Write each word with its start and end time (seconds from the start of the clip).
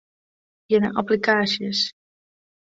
Gean 0.67 0.81
nei 0.83 0.95
applikaasjes. 1.01 1.79